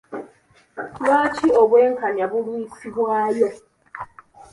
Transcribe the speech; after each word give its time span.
Lwaki 1.01 1.47
obwenkanya 1.61 2.25
bulwisibwawo? 2.31 3.47